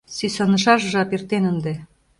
[0.15, 1.73] Сӱсанышаш жап эртен ынде...